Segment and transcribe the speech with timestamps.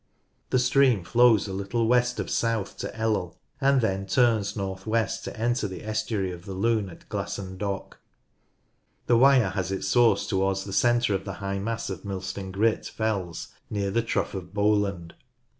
[0.49, 5.23] The stream flows a little west of south to Ellel, and then turns north west
[5.25, 7.99] to enter the estuary of the Lune at Glasson Dock.
[9.05, 12.87] The Wyre has its source towards the centre of the hiffh mass of Millstone Grit
[12.87, 15.13] fells near the Trough of Lower Hodder Bridges Bowland.